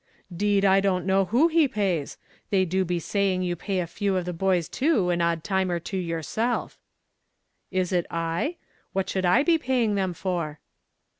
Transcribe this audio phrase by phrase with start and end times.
[0.35, 2.17] "'Deed I don't know who he pays.
[2.49, 5.69] They do be saying you pay a few of the boys too an odd time
[5.69, 6.79] or two yourself."
[7.69, 8.55] "Is it I?
[8.93, 10.59] What should I be paying them for?"